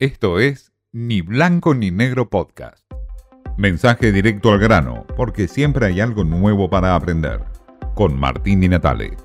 Esto 0.00 0.40
es 0.40 0.72
Ni 0.90 1.20
Blanco 1.20 1.72
ni 1.72 1.92
Negro 1.92 2.28
Podcast. 2.28 2.84
Mensaje 3.56 4.10
directo 4.10 4.50
al 4.50 4.58
grano, 4.58 5.06
porque 5.16 5.46
siempre 5.46 5.86
hay 5.86 6.00
algo 6.00 6.24
nuevo 6.24 6.68
para 6.68 6.96
aprender. 6.96 7.44
Con 7.94 8.18
Martín 8.18 8.60
Di 8.60 8.68
Natale. 8.68 9.16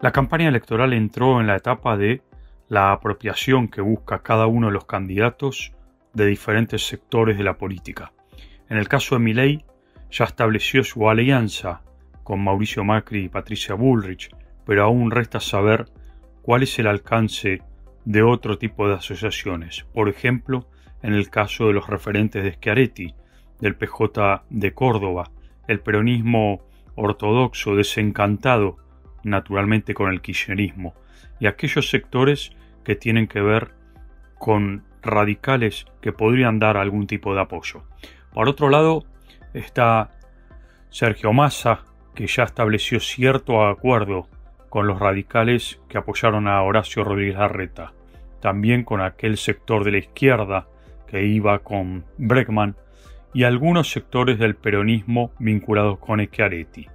La 0.00 0.10
campaña 0.10 0.48
electoral 0.48 0.94
entró 0.94 1.42
en 1.42 1.46
la 1.46 1.56
etapa 1.56 1.98
de 1.98 2.22
la 2.68 2.92
apropiación 2.92 3.68
que 3.68 3.82
busca 3.82 4.22
cada 4.22 4.46
uno 4.46 4.68
de 4.68 4.72
los 4.72 4.86
candidatos 4.86 5.74
de 6.14 6.24
diferentes 6.24 6.86
sectores 6.86 7.36
de 7.36 7.44
la 7.44 7.58
política. 7.58 8.14
En 8.70 8.78
el 8.78 8.88
caso 8.88 9.16
de 9.16 9.18
Milei, 9.18 9.66
ya 10.10 10.24
estableció 10.24 10.84
su 10.84 11.10
alianza 11.10 11.82
con 12.24 12.42
Mauricio 12.42 12.82
Macri 12.82 13.24
y 13.24 13.28
Patricia 13.28 13.74
Bullrich, 13.74 14.30
pero 14.64 14.84
aún 14.84 15.10
resta 15.10 15.38
saber 15.38 15.84
cuál 16.40 16.62
es 16.62 16.78
el 16.78 16.86
alcance 16.86 17.60
de 18.08 18.22
otro 18.22 18.56
tipo 18.56 18.88
de 18.88 18.94
asociaciones, 18.94 19.84
por 19.92 20.08
ejemplo, 20.08 20.66
en 21.02 21.12
el 21.12 21.28
caso 21.28 21.66
de 21.66 21.74
los 21.74 21.88
referentes 21.88 22.42
de 22.42 22.52
Schiaretti, 22.52 23.14
del 23.60 23.76
PJ 23.76 24.44
de 24.48 24.72
Córdoba, 24.72 25.30
el 25.66 25.80
peronismo 25.80 26.62
ortodoxo 26.94 27.76
desencantado 27.76 28.78
naturalmente 29.24 29.92
con 29.92 30.10
el 30.10 30.22
kirchnerismo, 30.22 30.94
y 31.38 31.48
aquellos 31.48 31.90
sectores 31.90 32.52
que 32.82 32.96
tienen 32.96 33.28
que 33.28 33.42
ver 33.42 33.74
con 34.38 34.84
radicales 35.02 35.84
que 36.00 36.12
podrían 36.12 36.58
dar 36.58 36.78
algún 36.78 37.06
tipo 37.06 37.34
de 37.34 37.42
apoyo. 37.42 37.82
Por 38.32 38.48
otro 38.48 38.70
lado, 38.70 39.04
está 39.52 40.12
Sergio 40.88 41.34
Massa, 41.34 41.84
que 42.14 42.26
ya 42.26 42.44
estableció 42.44 43.00
cierto 43.00 43.66
acuerdo 43.66 44.28
con 44.70 44.86
los 44.86 44.98
radicales 44.98 45.78
que 45.90 45.98
apoyaron 45.98 46.48
a 46.48 46.62
Horacio 46.62 47.04
Rodríguez 47.04 47.36
Larreta, 47.36 47.92
también 48.40 48.84
con 48.84 49.00
aquel 49.00 49.36
sector 49.36 49.84
de 49.84 49.92
la 49.92 49.98
izquierda 49.98 50.68
que 51.06 51.24
iba 51.24 51.58
con 51.60 52.04
Bregman 52.18 52.76
y 53.34 53.44
algunos 53.44 53.90
sectores 53.90 54.38
del 54.38 54.56
peronismo 54.56 55.32
vinculados 55.38 55.98
con 55.98 56.20
Schiaretti. 56.20 56.86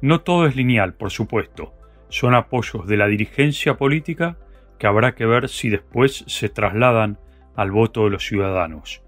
No 0.00 0.20
todo 0.20 0.46
es 0.46 0.56
lineal, 0.56 0.94
por 0.94 1.10
supuesto, 1.10 1.74
son 2.08 2.34
apoyos 2.34 2.86
de 2.86 2.96
la 2.96 3.06
dirigencia 3.06 3.76
política 3.76 4.36
que 4.78 4.86
habrá 4.86 5.14
que 5.14 5.26
ver 5.26 5.48
si 5.48 5.68
después 5.68 6.24
se 6.26 6.48
trasladan 6.48 7.18
al 7.56 7.70
voto 7.70 8.04
de 8.04 8.10
los 8.10 8.24
ciudadanos. 8.24 9.02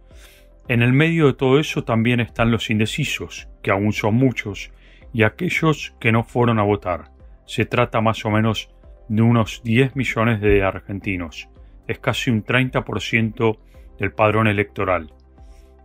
En 0.68 0.82
el 0.82 0.92
medio 0.92 1.26
de 1.26 1.34
todo 1.34 1.58
eso 1.58 1.84
también 1.84 2.20
están 2.20 2.50
los 2.50 2.70
indecisos, 2.70 3.48
que 3.62 3.70
aún 3.70 3.92
son 3.92 4.14
muchos, 4.14 4.72
y 5.12 5.22
aquellos 5.22 5.94
que 6.00 6.12
no 6.12 6.24
fueron 6.24 6.58
a 6.58 6.62
votar 6.62 7.10
se 7.46 7.64
trata 7.64 8.00
más 8.00 8.24
o 8.24 8.30
menos 8.30 8.70
de 9.08 9.22
unos 9.22 9.62
10 9.64 9.96
millones 9.96 10.40
de 10.40 10.62
argentinos. 10.62 11.48
Es 11.90 11.98
casi 11.98 12.30
un 12.30 12.44
30% 12.44 13.58
del 13.98 14.12
padrón 14.12 14.46
electoral. 14.46 15.12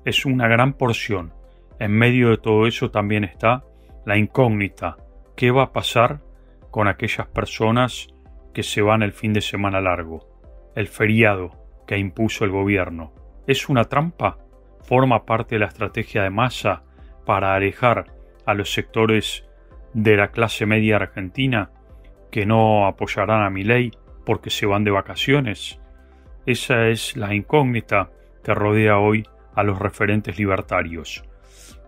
Es 0.06 0.24
una 0.28 0.48
gran 0.48 0.74
porción. 0.74 1.34
En 1.80 1.94
medio 1.94 2.30
de 2.30 2.38
todo 2.38 2.68
eso 2.68 2.92
también 2.92 3.24
está 3.24 3.64
la 4.06 4.16
incógnita. 4.16 4.98
¿Qué 5.36 5.50
va 5.50 5.64
a 5.64 5.74
pasar 5.74 6.22
con 6.70 6.88
aquellas 6.88 7.26
personas 7.30 8.10
que 8.54 8.62
se 8.62 8.84
van 8.84 9.02
el 9.02 9.14
fin 9.14 9.34
de 9.34 9.42
semana 9.42 9.82
largo? 9.82 10.30
El 10.76 10.88
feriado 10.88 11.50
que 11.88 11.98
impuso 11.98 12.46
el 12.46 12.52
gobierno. 12.52 13.12
¿Es 13.48 13.68
una 13.68 13.86
trampa? 13.86 14.38
¿Forma 14.84 15.26
parte 15.26 15.56
de 15.56 15.60
la 15.62 15.70
estrategia 15.70 16.22
de 16.22 16.30
masa 16.30 16.84
para 17.26 17.56
alejar 17.56 18.14
a 18.46 18.54
los 18.54 18.72
sectores 18.72 19.44
de 19.96 20.18
la 20.18 20.28
clase 20.28 20.68
media 20.68 20.98
argentina 20.98 21.72
que 22.30 22.46
no 22.46 22.86
apoyarán 22.86 23.42
a 23.42 23.50
mi 23.50 23.64
ley 23.64 23.90
porque 24.24 24.52
se 24.52 24.68
van 24.68 24.84
de 24.84 24.92
vacaciones. 24.92 25.80
Esa 26.46 26.90
es 26.90 27.18
la 27.18 27.34
incógnita 27.34 28.12
que 28.44 28.54
rodea 28.54 29.00
hoy 29.00 29.28
a 29.56 29.64
los 29.64 29.80
referentes 29.80 30.38
libertarios. 30.38 31.24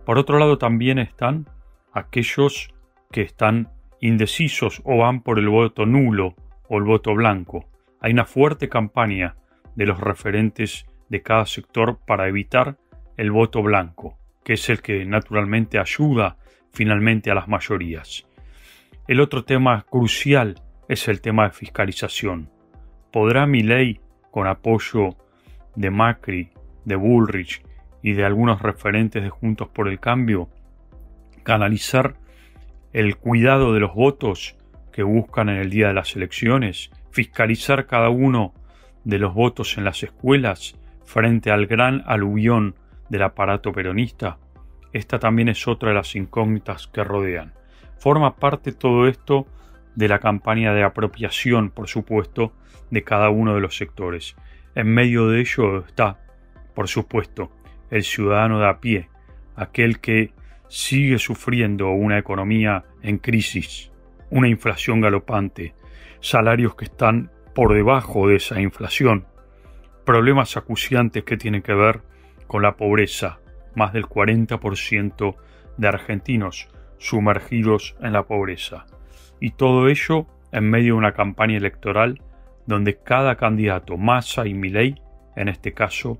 Por 0.05 0.17
otro 0.17 0.39
lado 0.39 0.57
también 0.57 0.97
están 0.97 1.47
aquellos 1.93 2.73
que 3.11 3.21
están 3.21 3.69
indecisos 3.99 4.81
o 4.83 4.97
van 4.97 5.21
por 5.21 5.37
el 5.37 5.49
voto 5.49 5.85
nulo 5.85 6.35
o 6.69 6.77
el 6.77 6.85
voto 6.85 7.13
blanco. 7.13 7.69
Hay 7.99 8.13
una 8.13 8.25
fuerte 8.25 8.67
campaña 8.67 9.35
de 9.75 9.85
los 9.85 9.99
referentes 9.99 10.85
de 11.09 11.21
cada 11.21 11.45
sector 11.45 11.99
para 12.05 12.27
evitar 12.27 12.77
el 13.15 13.31
voto 13.31 13.61
blanco, 13.61 14.17
que 14.43 14.53
es 14.53 14.69
el 14.69 14.81
que 14.81 15.05
naturalmente 15.05 15.79
ayuda 15.79 16.37
finalmente 16.71 17.29
a 17.29 17.35
las 17.35 17.47
mayorías. 17.47 18.27
El 19.07 19.21
otro 19.21 19.45
tema 19.45 19.85
crucial 19.89 20.61
es 20.89 21.07
el 21.07 21.21
tema 21.21 21.45
de 21.45 21.51
fiscalización. 21.51 22.49
¿Podrá 23.11 23.45
mi 23.47 23.61
ley, 23.63 23.99
con 24.31 24.47
apoyo 24.47 25.15
de 25.75 25.91
Macri, 25.91 26.51
de 26.85 26.95
Bullrich 26.95 27.63
y 28.01 28.13
de 28.13 28.25
algunos 28.25 28.61
referentes 28.61 29.21
de 29.23 29.29
Juntos 29.29 29.67
por 29.69 29.87
el 29.87 29.99
Cambio, 29.99 30.49
canalizar 31.43 32.15
el 32.93 33.17
cuidado 33.17 33.73
de 33.73 33.79
los 33.79 33.93
votos 33.93 34.55
que 34.91 35.03
buscan 35.03 35.49
en 35.49 35.57
el 35.57 35.69
día 35.69 35.89
de 35.89 35.93
las 35.93 36.15
elecciones, 36.15 36.91
fiscalizar 37.11 37.85
cada 37.85 38.09
uno 38.09 38.53
de 39.03 39.19
los 39.19 39.33
votos 39.33 39.77
en 39.77 39.83
las 39.83 40.03
escuelas 40.03 40.75
frente 41.05 41.51
al 41.51 41.67
gran 41.67 42.03
aluvión 42.05 42.75
del 43.09 43.23
aparato 43.23 43.71
peronista? 43.71 44.39
Esta 44.93 45.19
también 45.19 45.49
es 45.49 45.67
otra 45.67 45.89
de 45.89 45.95
las 45.95 46.15
incógnitas 46.15 46.87
que 46.87 47.03
rodean. 47.03 47.53
Forma 47.99 48.35
parte 48.35 48.71
todo 48.71 49.07
esto 49.07 49.47
de 49.97 50.07
la 50.07 50.19
campaña 50.19 50.75
de 50.75 50.83
apropiación, 50.83 51.71
por 51.71 51.87
supuesto, 51.87 52.53
de 52.91 53.03
cada 53.03 53.31
uno 53.31 53.55
de 53.55 53.61
los 53.61 53.75
sectores. 53.75 54.35
En 54.75 54.93
medio 54.93 55.27
de 55.27 55.39
ello 55.39 55.79
está, 55.79 56.19
por 56.75 56.87
supuesto, 56.87 57.51
el 57.89 58.03
ciudadano 58.03 58.59
de 58.59 58.67
a 58.67 58.79
pie, 58.79 59.09
aquel 59.55 59.99
que 59.99 60.33
sigue 60.67 61.17
sufriendo 61.17 61.89
una 61.89 62.19
economía 62.19 62.85
en 63.01 63.17
crisis, 63.17 63.91
una 64.29 64.47
inflación 64.47 65.01
galopante, 65.01 65.73
salarios 66.19 66.75
que 66.75 66.85
están 66.85 67.31
por 67.55 67.73
debajo 67.73 68.27
de 68.27 68.35
esa 68.35 68.61
inflación, 68.61 69.25
problemas 70.05 70.57
acuciantes 70.57 71.23
que 71.23 71.37
tienen 71.37 71.63
que 71.63 71.73
ver 71.73 72.01
con 72.45 72.61
la 72.61 72.77
pobreza, 72.77 73.39
más 73.73 73.93
del 73.93 74.05
40% 74.05 75.35
de 75.77 75.87
argentinos 75.87 76.69
sumergidos 76.99 77.95
en 77.99 78.13
la 78.13 78.27
pobreza. 78.27 78.85
Y 79.39 79.51
todo 79.51 79.87
ello 79.87 80.27
en 80.51 80.69
medio 80.69 80.93
de 80.93 80.99
una 80.99 81.13
campaña 81.13 81.57
electoral 81.57 82.21
donde 82.65 82.97
cada 82.97 83.35
candidato, 83.35 83.97
Massa 83.97 84.45
y 84.45 84.53
Milei, 84.53 85.01
en 85.35 85.47
este 85.47 85.73
caso, 85.73 86.19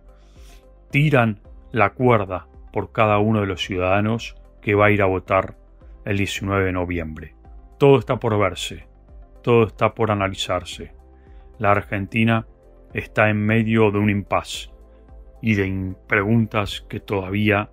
tiran 0.92 1.42
la 1.72 1.92
cuerda 1.92 2.48
por 2.72 2.92
cada 2.92 3.20
uno 3.20 3.42
de 3.42 3.48
los 3.48 3.62
ciudadanos 3.62 4.36
que 4.62 4.76
va 4.76 4.88
a 4.88 4.92
ir 4.92 5.02
a 5.02 5.06
votar 5.06 5.58
el 6.06 6.18
19 6.18 6.66
de 6.66 6.72
noviembre. 6.72 7.36
Todo 7.78 8.00
está 8.00 8.18
por 8.18 8.38
verse, 8.40 8.88
todo 9.44 9.68
está 9.68 9.94
por 9.94 10.12
analizarse. 10.12 10.94
La 11.60 11.72
Argentina 11.72 12.48
está 12.94 13.30
en 13.30 13.46
medio 13.46 13.92
de 13.92 14.00
un 14.00 14.10
impasse 14.10 14.70
y 15.42 15.56
de 15.56 15.96
preguntas 16.08 16.86
que 16.90 17.00
todavía 17.00 17.70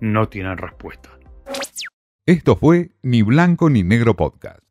no 0.00 0.28
tienen 0.28 0.58
respuesta. 0.58 1.10
Esto 2.26 2.56
fue 2.56 2.90
Ni 3.02 3.22
Blanco 3.22 3.70
ni 3.70 3.82
Negro 3.82 4.14
Podcast. 4.14 4.67